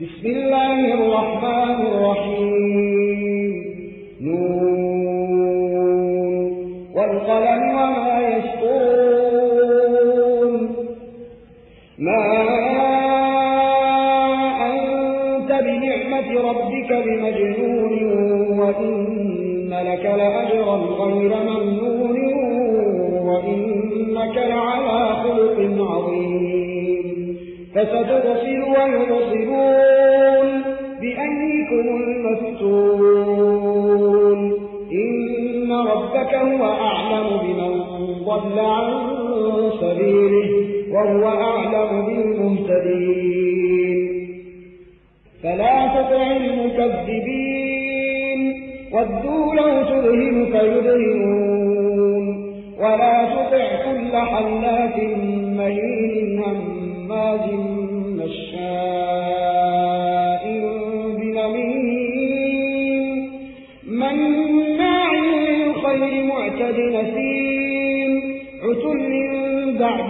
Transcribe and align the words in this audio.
بسم 0.00 0.26
الله 0.26 0.94
الرحمن 0.94 1.86
الرحيم. 1.86 3.52
نون. 4.22 4.76
والقلم 6.94 7.62
وما 7.70 8.36
يسطرون 8.36 8.76
ما 11.98 12.22
أنت 14.70 15.50
بنعمة 15.64 16.28
ربك 16.50 16.90
بمجنون 16.92 17.94
وإن 18.58 19.70
لك 19.70 20.04
لأجرا 20.04 20.76
غير 20.76 21.32
ممنون 21.48 22.18
وإنك 23.28 24.36
لعلى 24.36 25.14
خلق 25.14 25.58
عظيم. 25.90 26.45
فستبصر 27.76 28.60
ويبصرون 28.76 30.48
بأيكم 31.00 31.86
المفتون. 32.02 33.18
إن 34.92 35.72
ربك 35.72 36.32
هو 36.34 36.62
أعلم 36.64 37.26
بمن 37.42 37.72
ضل 38.24 38.58
عن 38.58 38.86
سبيله 39.80 40.48
وهو 40.92 41.24
أعلم 41.28 41.90
بالمهتدين. 42.06 43.98
فلا 45.42 45.76
تطع 45.86 46.26
المكذبين. 46.36 47.86
ودوا 48.92 49.54
لو 49.54 49.70
تدهن 49.82 50.36
فيدهنون 50.52 52.24
ولا 52.80 53.16
تطع 53.24 53.66
كل 53.84 54.12
حلاف 54.16 54.96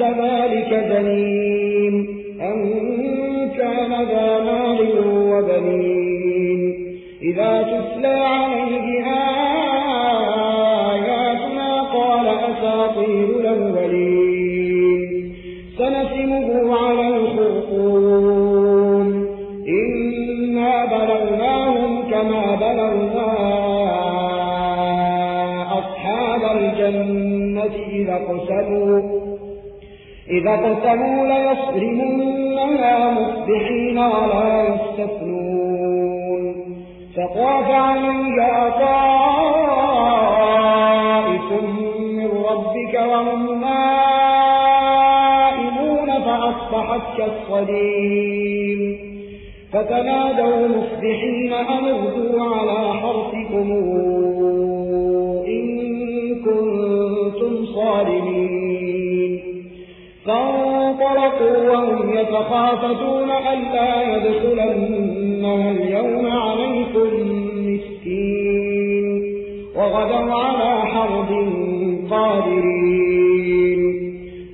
بعد 0.00 0.14
ذلك 0.20 0.70
زنيم 0.90 1.94
أن 2.40 2.56
كان 3.58 3.92
ذا 4.04 4.30
مال 4.44 4.80
وبنين. 5.32 6.60
إذا 7.22 7.52
تتلى 7.62 8.18
عليه 8.18 9.04
آياتنا 10.92 11.70
قال 11.82 12.26
أساطير 12.28 13.28
الأولين. 13.40 15.00
سنسمه 15.78 16.48
على 16.76 17.06
الخرطوم. 17.16 19.06
إنا 19.68 20.74
بلوناهم 20.84 21.92
كما 22.10 22.44
بلونا 22.54 23.30
أصحاب 25.78 26.42
الجنة 26.56 27.76
إذا 27.92 28.16
قسموا 28.16 29.00
إذا 30.30 30.56
قسموا 30.56 31.26
ليصرمنها 31.26 33.10
مصبحين 33.10 33.98
ولا 33.98 34.68
يستثنون. 34.68 36.44
فطاف 37.16 37.70
عليها 37.70 38.70
طائف 38.70 39.08
من 42.00 42.30
ربك 42.50 42.94
وهم 43.10 43.60
نائمون 43.60 44.08
فأصبحت 46.06 47.04
كالصديم. 47.18 48.80
فتنادوا 49.72 50.68
مصبحين 50.68 51.52
أن 51.52 51.84
اغدوا 51.84 52.42
على 52.56 52.80
حرثكم. 53.00 53.68
فانطلقوا 60.26 61.58
وهم 61.70 62.06
يتخافتون 62.18 63.30
ألا 63.30 63.90
يدخلنها 64.16 65.70
اليوم 65.70 66.26
عليكم 66.26 67.10
مسكين 67.66 69.06
وغدوا 69.76 70.32
على 70.34 70.72
حرب 70.92 71.30
قادرين. 72.10 73.80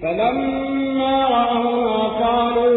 فلما 0.03 1.15
رأوا 1.29 2.03
قالوا 2.23 2.73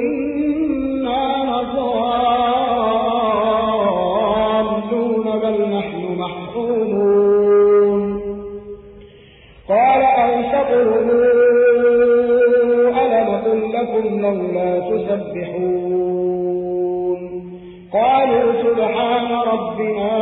إنا 0.00 1.24
لضالون 1.50 2.06
بل 5.42 5.56
نحن 5.76 6.02
محرومون. 6.18 7.11
أوسطهم 10.82 11.10
ألم 12.98 13.28
أقل 13.34 13.60
لكم 13.72 14.04
لولا 14.20 14.70
تسبحون؟ 14.80 16.12
قالوا 17.92 18.52
سبحان 18.62 19.30
ربنا 19.32 20.12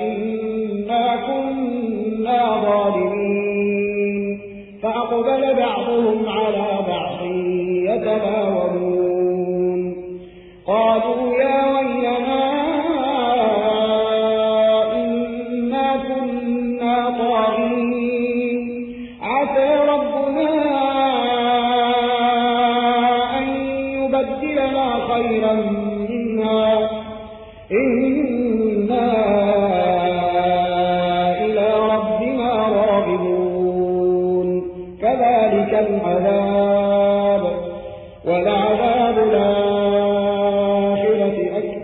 إنا 0.00 1.06
كنا 1.26 2.40
ظالمين. 2.66 4.38
فأقبل 4.82 5.42
بعضهم 5.54 6.28
على 6.28 6.68
بعض 6.88 7.18
يتلاومون 7.88 9.80
قالوا 10.66 11.22
يا 11.42 11.58
ويلنا 11.74 12.51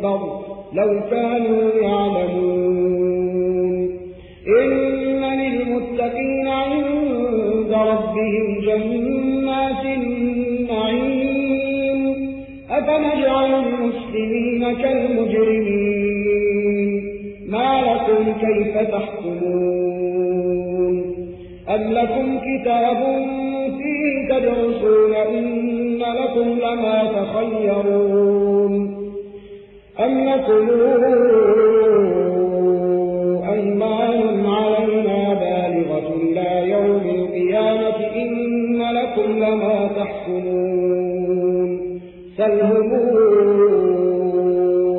أكبر 0.04 0.41
لو 0.72 1.00
كانوا 1.10 1.70
يعلمون. 1.82 3.09
إن 4.62 5.25
للمتقين 5.25 6.48
عند 6.48 7.72
ربهم 7.72 8.60
جنات 8.60 9.84
النعيم. 9.84 11.28
أفنجعل 12.70 13.64
المسلمين 13.64 14.62
كالمجرمين. 14.75 16.08
ما 17.48 17.70
لكم 17.81 18.25
كيف 18.32 18.75
تحكمون؟ 18.76 20.19
أم 21.69 21.92
لكم 21.92 22.38
كتاب 22.38 23.00
فيه 23.78 24.28
تدرسون 24.28 25.14
إن 25.14 25.98
لكم 25.98 26.48
لما 26.58 26.97
تخيرون؟ 27.04 28.27
أم 30.00 30.28
يقولون 30.28 31.88
أيمان 33.48 34.47
علينا 34.47 35.34
بالغة 35.34 36.09
لا 36.34 36.60
يوم 36.60 37.03
القيامة 37.19 37.98
إن 38.16 38.82
لكم 38.82 39.31
لما 39.32 39.91
تحكمون 39.97 41.70
سلهم 42.37 42.93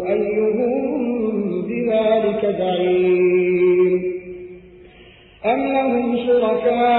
أيهم 0.08 1.62
بذلك 1.68 2.56
زعيم 2.60 4.02
أم 5.46 5.60
لهم 5.74 6.18
شركاء 6.18 6.99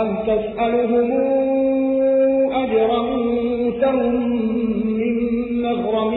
أم 0.00 0.16
تسألهم 0.26 1.10
أجرا 2.52 3.02
فهم 3.80 4.14
من 4.86 5.14
مغرم 5.62 6.14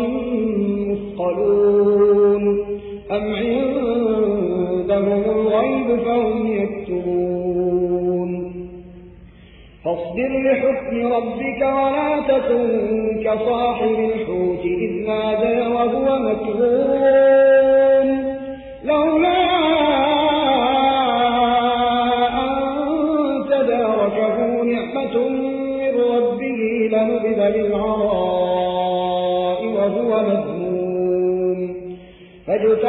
مثقلون 0.92 2.44
أم 3.12 3.36
عندهم 3.36 5.22
الغيب 5.32 6.00
فهم 6.06 6.48
يكتبون 6.54 8.30
فاصبر 9.86 10.30
لحكم 10.44 11.14
ربك 11.14 11.62
ولا 11.62 12.20
تكن 12.28 12.64
كصاحب 13.24 14.00
الحوت 14.00 14.66
إذ 14.66 15.08
نادى 15.08 15.68
وهو 15.68 16.20
مكذون 16.20 17.29